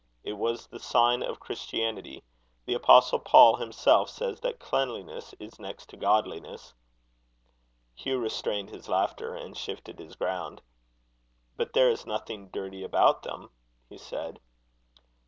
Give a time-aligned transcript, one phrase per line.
[0.23, 2.23] It was the sign of Christianity.
[2.65, 6.73] The Apostle Paul himself says that cleanliness is next to godliness."
[7.93, 10.59] Hugh restrained his laughter, and shifted his ground.
[11.55, 13.51] "But there is nothing dirty about them,"
[13.89, 14.39] he said.